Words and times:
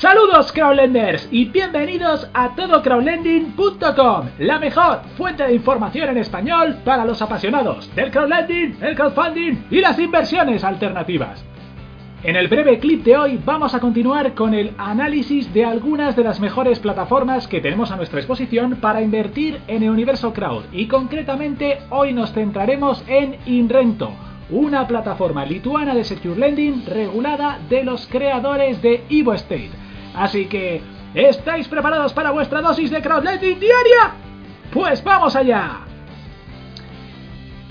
Saludos 0.00 0.50
crowdlenders 0.52 1.28
y 1.30 1.44
bienvenidos 1.44 2.26
a 2.32 2.54
todocrowdlending.com, 2.54 4.28
la 4.38 4.58
mejor 4.58 5.02
fuente 5.18 5.42
de 5.42 5.52
información 5.52 6.08
en 6.08 6.16
español 6.16 6.78
para 6.86 7.04
los 7.04 7.20
apasionados 7.20 7.94
del 7.94 8.10
crowdlending, 8.10 8.78
el 8.80 8.96
crowdfunding 8.96 9.66
y 9.70 9.82
las 9.82 9.98
inversiones 9.98 10.64
alternativas. 10.64 11.44
En 12.22 12.34
el 12.34 12.48
breve 12.48 12.78
clip 12.78 13.04
de 13.04 13.18
hoy 13.18 13.40
vamos 13.44 13.74
a 13.74 13.80
continuar 13.80 14.32
con 14.32 14.54
el 14.54 14.72
análisis 14.78 15.52
de 15.52 15.66
algunas 15.66 16.16
de 16.16 16.24
las 16.24 16.40
mejores 16.40 16.78
plataformas 16.78 17.46
que 17.46 17.60
tenemos 17.60 17.90
a 17.90 17.96
nuestra 17.96 18.20
disposición 18.20 18.76
para 18.76 19.02
invertir 19.02 19.60
en 19.66 19.82
el 19.82 19.90
universo 19.90 20.32
crowd 20.32 20.64
y 20.72 20.86
concretamente 20.86 21.80
hoy 21.90 22.14
nos 22.14 22.32
centraremos 22.32 23.04
en 23.06 23.36
Inrento, 23.44 24.12
una 24.48 24.86
plataforma 24.88 25.44
lituana 25.44 25.94
de 25.94 26.04
secure 26.04 26.40
lending 26.40 26.86
regulada 26.86 27.58
de 27.68 27.84
los 27.84 28.06
creadores 28.06 28.80
de 28.80 29.04
Evo 29.10 29.34
State 29.34 29.89
Así 30.14 30.46
que, 30.46 30.82
¿estáis 31.14 31.68
preparados 31.68 32.12
para 32.12 32.30
vuestra 32.30 32.60
dosis 32.60 32.90
de 32.90 33.00
crowdlending 33.00 33.60
diaria? 33.60 34.14
Pues 34.72 35.02
vamos 35.02 35.34
allá. 35.36 35.80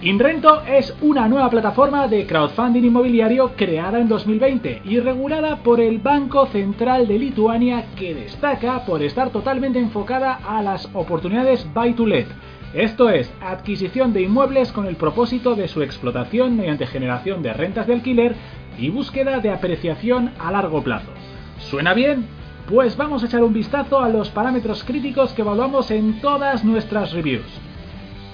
Inrento 0.00 0.62
es 0.62 0.94
una 1.00 1.26
nueva 1.26 1.50
plataforma 1.50 2.06
de 2.06 2.24
crowdfunding 2.24 2.84
inmobiliario 2.84 3.54
creada 3.56 3.98
en 3.98 4.06
2020 4.06 4.82
y 4.84 5.00
regulada 5.00 5.56
por 5.56 5.80
el 5.80 5.98
Banco 5.98 6.46
Central 6.46 7.08
de 7.08 7.18
Lituania 7.18 7.84
que 7.96 8.14
destaca 8.14 8.84
por 8.84 9.02
estar 9.02 9.30
totalmente 9.30 9.80
enfocada 9.80 10.34
a 10.34 10.62
las 10.62 10.88
oportunidades 10.94 11.66
buy 11.74 11.94
to 11.94 12.06
let, 12.06 12.28
esto 12.74 13.08
es, 13.08 13.32
adquisición 13.40 14.12
de 14.12 14.22
inmuebles 14.22 14.72
con 14.72 14.86
el 14.86 14.96
propósito 14.96 15.56
de 15.56 15.68
su 15.68 15.82
explotación 15.82 16.56
mediante 16.56 16.86
generación 16.86 17.42
de 17.42 17.54
rentas 17.54 17.86
de 17.86 17.94
alquiler 17.94 18.36
y 18.78 18.90
búsqueda 18.90 19.40
de 19.40 19.50
apreciación 19.50 20.32
a 20.38 20.52
largo 20.52 20.82
plazo. 20.82 21.10
¿Suena 21.58 21.94
bien? 21.94 22.37
Pues 22.68 22.98
vamos 22.98 23.22
a 23.22 23.26
echar 23.26 23.42
un 23.42 23.54
vistazo 23.54 23.98
a 23.98 24.10
los 24.10 24.28
parámetros 24.28 24.84
críticos 24.84 25.32
que 25.32 25.40
evaluamos 25.40 25.90
en 25.90 26.20
todas 26.20 26.66
nuestras 26.66 27.12
reviews. 27.12 27.46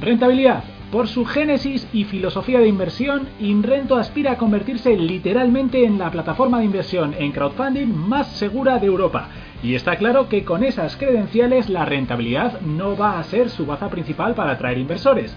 Rentabilidad. 0.00 0.64
Por 0.90 1.06
su 1.06 1.26
génesis 1.26 1.86
y 1.92 2.04
filosofía 2.04 2.58
de 2.60 2.68
inversión, 2.68 3.28
Inrento 3.40 3.96
aspira 3.96 4.32
a 4.32 4.38
convertirse 4.38 4.96
literalmente 4.96 5.84
en 5.84 5.98
la 5.98 6.10
plataforma 6.10 6.58
de 6.58 6.64
inversión 6.64 7.14
en 7.18 7.32
crowdfunding 7.32 7.94
más 7.94 8.26
segura 8.28 8.78
de 8.78 8.86
Europa. 8.86 9.28
Y 9.62 9.74
está 9.74 9.96
claro 9.96 10.30
que 10.30 10.44
con 10.44 10.64
esas 10.64 10.96
credenciales 10.96 11.68
la 11.68 11.84
rentabilidad 11.84 12.60
no 12.62 12.96
va 12.96 13.18
a 13.18 13.24
ser 13.24 13.50
su 13.50 13.66
baza 13.66 13.90
principal 13.90 14.34
para 14.34 14.52
atraer 14.52 14.78
inversores. 14.78 15.36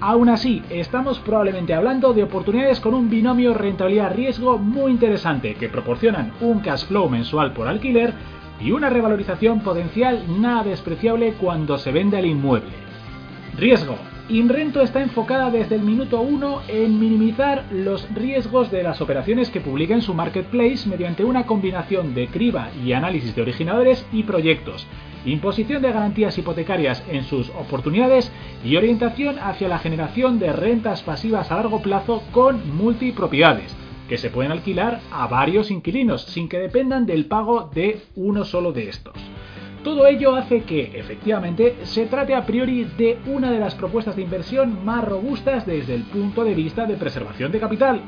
Aún 0.00 0.28
así, 0.28 0.62
estamos 0.68 1.18
probablemente 1.20 1.72
hablando 1.72 2.12
de 2.12 2.22
oportunidades 2.22 2.80
con 2.80 2.92
un 2.92 3.08
binomio 3.08 3.54
rentabilidad-riesgo 3.54 4.58
muy 4.58 4.92
interesante 4.92 5.54
que 5.54 5.70
proporcionan 5.70 6.32
un 6.42 6.60
cash 6.60 6.84
flow 6.84 7.08
mensual 7.08 7.54
por 7.54 7.66
alquiler 7.66 8.12
y 8.60 8.72
una 8.72 8.90
revalorización 8.90 9.60
potencial 9.60 10.22
nada 10.40 10.64
despreciable 10.64 11.32
cuando 11.40 11.78
se 11.78 11.92
vende 11.92 12.18
el 12.18 12.26
inmueble. 12.26 12.72
Riesgo. 13.56 13.96
Inrento 14.28 14.82
está 14.82 15.00
enfocada 15.00 15.50
desde 15.50 15.76
el 15.76 15.82
minuto 15.82 16.20
1 16.20 16.62
en 16.66 16.98
minimizar 16.98 17.64
los 17.70 18.12
riesgos 18.12 18.72
de 18.72 18.82
las 18.82 19.00
operaciones 19.00 19.50
que 19.50 19.60
publica 19.60 19.94
en 19.94 20.02
su 20.02 20.14
marketplace 20.14 20.88
mediante 20.88 21.24
una 21.24 21.46
combinación 21.46 22.12
de 22.12 22.26
criba 22.26 22.70
y 22.84 22.92
análisis 22.92 23.36
de 23.36 23.42
originadores 23.42 24.04
y 24.12 24.24
proyectos, 24.24 24.86
imposición 25.26 25.82
de 25.82 25.92
garantías 25.92 26.38
hipotecarias 26.38 27.02
en 27.10 27.24
sus 27.24 27.50
oportunidades 27.50 28.32
y 28.64 28.76
orientación 28.76 29.38
hacia 29.38 29.68
la 29.68 29.78
generación 29.78 30.38
de 30.38 30.52
rentas 30.52 31.02
pasivas 31.02 31.50
a 31.50 31.56
largo 31.56 31.82
plazo 31.82 32.22
con 32.32 32.76
multipropiedades 32.76 33.76
que 34.08 34.18
se 34.18 34.30
pueden 34.30 34.52
alquilar 34.52 35.00
a 35.10 35.26
varios 35.26 35.70
inquilinos 35.70 36.22
sin 36.22 36.48
que 36.48 36.58
dependan 36.58 37.06
del 37.06 37.26
pago 37.26 37.70
de 37.74 38.02
uno 38.14 38.44
solo 38.44 38.72
de 38.72 38.88
estos. 38.88 39.14
Todo 39.82 40.06
ello 40.06 40.34
hace 40.34 40.62
que, 40.62 40.98
efectivamente, 40.98 41.76
se 41.84 42.06
trate 42.06 42.34
a 42.34 42.44
priori 42.44 42.84
de 42.98 43.18
una 43.26 43.52
de 43.52 43.60
las 43.60 43.76
propuestas 43.76 44.16
de 44.16 44.22
inversión 44.22 44.84
más 44.84 45.04
robustas 45.04 45.64
desde 45.64 45.94
el 45.94 46.02
punto 46.02 46.42
de 46.42 46.54
vista 46.54 46.86
de 46.86 46.96
preservación 46.96 47.52
de 47.52 47.60
capital. 47.60 48.00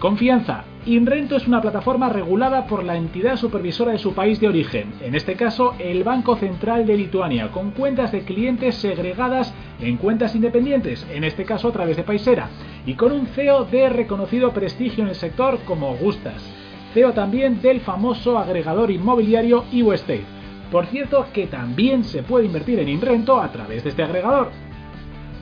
Confianza. 0.00 0.64
Inrento 0.86 1.36
es 1.36 1.46
una 1.46 1.60
plataforma 1.60 2.08
regulada 2.08 2.66
por 2.66 2.84
la 2.84 2.96
entidad 2.96 3.36
supervisora 3.36 3.92
de 3.92 3.98
su 3.98 4.14
país 4.14 4.40
de 4.40 4.48
origen, 4.48 4.94
en 5.02 5.14
este 5.14 5.34
caso 5.34 5.74
el 5.78 6.04
Banco 6.04 6.36
Central 6.36 6.86
de 6.86 6.96
Lituania, 6.96 7.50
con 7.52 7.72
cuentas 7.72 8.10
de 8.10 8.22
clientes 8.22 8.76
segregadas 8.76 9.52
en 9.78 9.98
cuentas 9.98 10.34
independientes, 10.34 11.06
en 11.12 11.22
este 11.22 11.44
caso 11.44 11.68
a 11.68 11.72
través 11.72 11.98
de 11.98 12.02
Paisera, 12.02 12.48
y 12.86 12.94
con 12.94 13.12
un 13.12 13.26
CEO 13.26 13.66
de 13.66 13.90
reconocido 13.90 14.52
prestigio 14.52 15.04
en 15.04 15.10
el 15.10 15.16
sector 15.16 15.58
como 15.66 15.94
Gustas, 15.96 16.50
CEO 16.94 17.12
también 17.12 17.60
del 17.60 17.80
famoso 17.80 18.38
agregador 18.38 18.90
inmobiliario 18.90 19.66
Estate. 19.70 20.24
Por 20.72 20.86
cierto 20.86 21.26
que 21.34 21.46
también 21.46 22.04
se 22.04 22.22
puede 22.22 22.46
invertir 22.46 22.78
en 22.78 22.88
Inrento 22.88 23.38
a 23.38 23.52
través 23.52 23.84
de 23.84 23.90
este 23.90 24.02
agregador. 24.02 24.50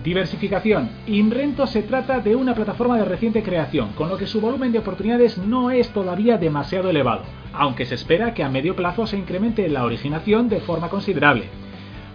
Diversificación. 0.09 0.89
Inrento 1.07 1.67
se 1.67 1.83
trata 1.83 2.21
de 2.21 2.35
una 2.35 2.55
plataforma 2.55 2.97
de 2.97 3.05
reciente 3.05 3.43
creación, 3.43 3.91
con 3.93 4.09
lo 4.09 4.17
que 4.17 4.27
su 4.27 4.41
volumen 4.41 4.73
de 4.73 4.79
oportunidades 4.79 5.37
no 5.37 5.71
es 5.71 5.91
todavía 5.91 6.39
demasiado 6.39 6.89
elevado, 6.89 7.25
aunque 7.53 7.85
se 7.85 7.97
espera 7.97 8.33
que 8.33 8.43
a 8.43 8.49
medio 8.49 8.75
plazo 8.75 9.07
se 9.07 9.19
incremente 9.19 9.69
la 9.69 9.85
originación 9.85 10.49
de 10.49 10.61
forma 10.61 10.89
considerable. 10.89 11.51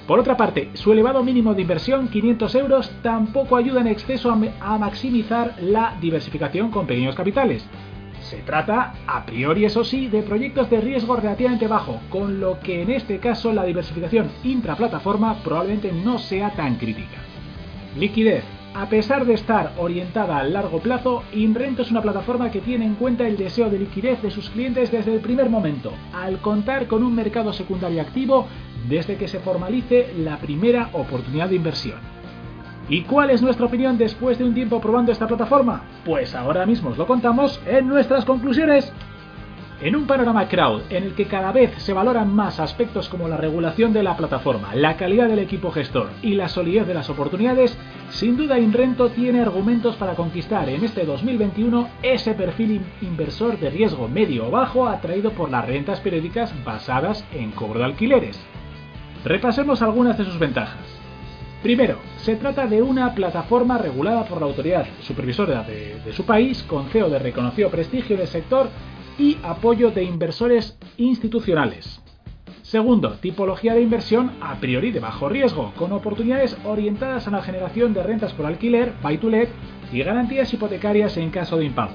Por 0.07 0.19
otra 0.19 0.35
parte, 0.35 0.71
su 0.73 0.91
elevado 0.91 1.23
mínimo 1.23 1.53
de 1.53 1.61
inversión, 1.61 2.07
500 2.07 2.55
euros, 2.55 2.91
tampoco 3.03 3.57
ayuda 3.57 3.81
en 3.81 3.87
exceso 3.87 4.31
a, 4.31 4.77
maximizar 4.79 5.53
la 5.61 5.95
diversificación 6.01 6.71
con 6.71 6.87
pequeños 6.87 7.13
capitales. 7.13 7.63
Se 8.21 8.37
trata, 8.37 8.93
a 9.05 9.23
priori 9.23 9.65
eso 9.65 9.83
sí, 9.83 10.07
de 10.07 10.23
proyectos 10.23 10.67
de 10.71 10.81
riesgo 10.81 11.15
relativamente 11.15 11.67
bajo, 11.67 11.99
con 12.09 12.39
lo 12.39 12.59
que 12.59 12.81
en 12.81 12.89
este 12.89 13.19
caso 13.19 13.53
la 13.53 13.63
diversificación 13.63 14.31
intraplataforma 14.43 15.43
probablemente 15.43 15.91
no 15.91 16.17
sea 16.17 16.49
tan 16.55 16.77
crítica. 16.77 17.32
Liquidez. 17.97 18.43
A 18.73 18.89
pesar 18.89 19.25
de 19.25 19.35
estar 19.35 19.73
orientada 19.77 20.37
a 20.37 20.43
largo 20.43 20.79
plazo, 20.79 21.21
Inrento 21.31 21.83
es 21.83 21.91
una 21.91 22.01
plataforma 22.01 22.49
que 22.49 22.59
tiene 22.59 22.85
en 22.85 22.95
cuenta 22.95 23.27
el 23.27 23.37
deseo 23.37 23.69
de 23.69 23.77
liquidez 23.77 24.19
de 24.23 24.31
sus 24.31 24.49
clientes 24.49 24.91
desde 24.91 25.13
el 25.13 25.19
primer 25.19 25.47
momento, 25.47 25.93
al 26.11 26.39
contar 26.39 26.87
con 26.87 27.03
un 27.03 27.13
mercado 27.13 27.53
secundario 27.53 28.01
activo 28.01 28.47
desde 28.89 29.15
que 29.15 29.27
se 29.27 29.39
formalice 29.39 30.11
la 30.17 30.37
primera 30.37 30.89
oportunidad 30.93 31.49
de 31.49 31.55
inversión. 31.55 31.99
¿Y 32.89 33.03
cuál 33.03 33.29
es 33.29 33.43
nuestra 33.43 33.67
opinión 33.67 33.97
después 33.97 34.39
de 34.39 34.43
un 34.43 34.55
tiempo 34.55 34.81
probando 34.81 35.11
esta 35.11 35.27
plataforma? 35.27 35.83
Pues 36.03 36.33
ahora 36.33 36.65
mismo 36.65 36.89
os 36.89 36.97
lo 36.97 37.05
contamos 37.05 37.61
en 37.67 37.87
nuestras 37.87 38.25
conclusiones. 38.25 38.91
En 39.83 39.97
un 39.97 40.07
panorama 40.07 40.47
crowd 40.47 40.83
en 40.91 41.03
el 41.03 41.13
que 41.13 41.25
cada 41.25 41.51
vez 41.51 41.73
se 41.79 41.91
valoran 41.91 42.33
más 42.33 42.61
aspectos 42.61 43.09
como 43.09 43.27
la 43.27 43.35
regulación 43.35 43.91
de 43.91 44.01
la 44.01 44.15
plataforma, 44.15 44.73
la 44.75 44.95
calidad 44.95 45.27
del 45.27 45.39
equipo 45.39 45.71
gestor 45.71 46.09
y 46.21 46.35
la 46.35 46.47
solidez 46.47 46.87
de 46.87 46.93
las 46.93 47.09
oportunidades, 47.09 47.77
sin 48.09 48.37
duda 48.37 48.59
Inrento 48.59 49.09
tiene 49.09 49.41
argumentos 49.41 49.97
para 49.97 50.15
conquistar 50.15 50.69
en 50.69 50.85
este 50.85 51.03
2021 51.03 51.89
ese 52.01 52.33
perfil 52.33 52.81
inversor 53.01 53.59
de 53.59 53.71
riesgo 53.71 54.07
medio 54.07 54.47
o 54.47 54.51
bajo 54.51 54.87
atraído 54.87 55.31
por 55.31 55.51
las 55.51 55.65
rentas 55.65 55.99
periódicas 55.99 56.53
basadas 56.63 57.25
en 57.33 57.51
cobro 57.51 57.79
de 57.79 57.85
alquileres. 57.85 58.39
Repasemos 59.25 59.81
algunas 59.81 60.17
de 60.17 60.23
sus 60.23 60.39
ventajas. 60.39 60.79
Primero, 61.61 61.97
se 62.17 62.37
trata 62.37 62.67
de 62.67 62.81
una 62.81 63.13
plataforma 63.13 63.77
regulada 63.77 64.23
por 64.23 64.39
la 64.39 64.47
autoridad 64.47 64.85
supervisora 65.01 65.63
de, 65.63 65.99
de 66.05 66.13
su 66.13 66.25
país, 66.25 66.63
con 66.63 66.87
CEO 66.87 67.09
de 67.09 67.19
reconocido 67.19 67.69
prestigio 67.69 68.15
del 68.15 68.27
sector 68.27 68.69
y 69.17 69.37
apoyo 69.43 69.91
de 69.91 70.03
inversores 70.03 70.77
institucionales. 70.97 72.01
Segundo, 72.61 73.11
tipología 73.21 73.73
de 73.73 73.81
inversión 73.81 74.31
a 74.41 74.55
priori 74.55 74.91
de 74.91 74.99
bajo 74.99 75.29
riesgo, 75.29 75.73
con 75.77 75.91
oportunidades 75.91 76.57
orientadas 76.63 77.27
a 77.27 77.31
la 77.31 77.43
generación 77.43 77.93
de 77.93 78.01
rentas 78.01 78.33
por 78.33 78.45
alquiler, 78.45 78.93
buy 79.03 79.17
to 79.17 79.29
let 79.29 79.49
y 79.91 80.01
garantías 80.01 80.51
hipotecarias 80.53 81.17
en 81.17 81.29
caso 81.29 81.57
de 81.57 81.65
impago. 81.65 81.93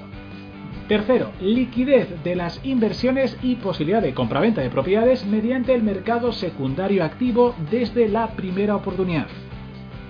Tercero, 0.89 1.33
liquidez 1.41 2.23
de 2.23 2.35
las 2.35 2.65
inversiones 2.65 3.37
y 3.43 3.57
posibilidad 3.57 4.01
de 4.01 4.15
compraventa 4.15 4.63
de 4.63 4.71
propiedades 4.71 5.27
mediante 5.27 5.75
el 5.75 5.83
mercado 5.83 6.33
secundario 6.33 7.05
activo 7.05 7.55
desde 7.71 8.09
la 8.09 8.29
primera 8.29 8.77
oportunidad. 8.77 9.27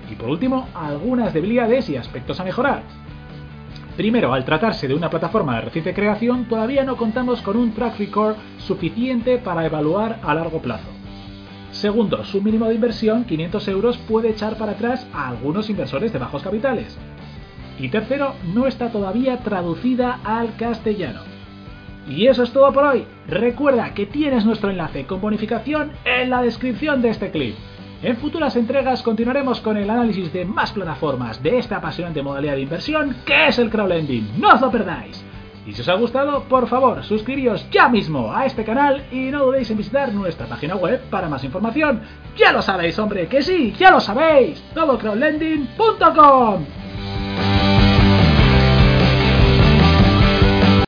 Y 0.09 0.15
por 0.15 0.29
último, 0.29 0.69
algunas 0.75 1.35
debilidades 1.35 1.89
y 1.89 1.97
aspectos 1.97 2.39
a 2.39 2.45
mejorar. 2.45 2.83
Primero, 3.99 4.33
al 4.33 4.45
tratarse 4.45 4.87
de 4.87 4.95
una 4.95 5.11
plataforma 5.11 5.56
de 5.56 5.62
reciente 5.62 5.93
creación, 5.93 6.45
todavía 6.45 6.85
no 6.85 6.97
contamos 6.97 7.43
con 7.43 7.56
un 7.56 7.73
track 7.73 7.99
record 7.99 8.37
suficiente 8.59 9.39
para 9.39 9.67
evaluar 9.67 10.21
a 10.23 10.37
largo 10.37 10.62
plazo. 10.62 10.87
Segundo, 11.73 12.25
su 12.25 12.41
mínimo 12.41 12.67
de 12.67 12.77
inversión, 12.77 13.25
500 13.25 13.67
euros, 13.67 13.99
puede 13.99 14.29
echar 14.29 14.56
para 14.56 14.71
atrás 14.71 15.05
a 15.12 15.27
algunos 15.27 15.69
inversores 15.69 16.12
de 16.12 16.21
bajos 16.21 16.45
capitales. 16.45 16.97
Y 17.81 17.89
tercero, 17.89 18.35
no 18.55 18.69
está 18.69 18.93
todavía 18.93 19.39
traducida 19.39 20.21
al 20.23 20.55
castellano. 20.55 21.23
Y 22.09 22.29
eso 22.29 22.45
es 22.45 22.53
todo 22.53 22.73
por 22.73 22.85
hoy. 22.85 23.05
Recuerda 23.27 23.95
que 23.95 24.06
tienes 24.06 24.45
nuestro 24.45 24.71
enlace 24.71 25.06
con 25.06 25.21
bonificación 25.21 25.91
en 26.05 26.31
la 26.31 26.43
descripción 26.43 27.03
de 27.03 27.09
este 27.09 27.33
clip. 27.33 27.56
En 28.00 28.17
futuras 28.17 28.55
entregas 28.55 29.03
continuaremos 29.03 29.61
con 29.61 29.77
el 29.77 29.91
análisis 29.91 30.33
de 30.33 30.45
más 30.45 30.71
plataformas 30.71 31.43
de 31.43 31.59
esta 31.59 31.79
apasionante 31.79 32.23
modalidad 32.23 32.55
de 32.55 32.62
inversión 32.62 33.17
que 33.27 33.49
es 33.49 33.59
el 33.59 33.71
crowdlending. 33.71 34.39
¡No 34.39 34.55
os 34.55 34.61
lo 34.61 34.71
perdáis! 34.71 35.25
Y 35.67 35.73
si 35.73 35.81
os 35.83 35.89
ha 35.89 35.95
gustado, 35.95 36.45
por 36.45 36.69
favor, 36.69 37.03
suscribíos 37.03 37.69
ya 37.71 37.89
mismo 37.89 38.33
a 38.33 38.47
este 38.47 38.65
canal 38.65 39.03
y 39.11 39.33
no 39.33 39.45
dudéis 39.45 39.69
en 39.71 39.79
visitar 39.79 40.15
nuestra 40.15 40.47
página 40.47 40.77
web 40.77 41.00
para 41.11 41.29
más 41.29 41.43
información. 41.43 42.03
Ya 42.37 42.53
lo 42.53 42.62
sabéis, 42.62 42.97
hombre, 43.00 43.27
que 43.27 43.43
sí, 43.43 43.75
ya 43.77 43.91
lo 43.91 43.99
sabéis, 44.00 44.62
todocrowdlending.com. 44.75 46.88